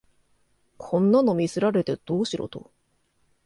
[0.79, 2.71] こんなの見せられてどうしろと